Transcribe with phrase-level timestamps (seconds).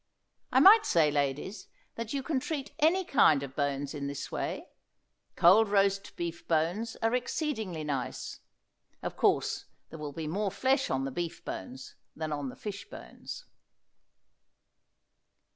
[0.51, 4.67] I might say, ladies, that you can treat any kind of bones in this way.
[5.35, 8.39] Cold roast beef bones are exceedingly nice.
[9.03, 12.89] Of course there will be more flesh on the beef bones than on the fish
[12.89, 13.45] bones.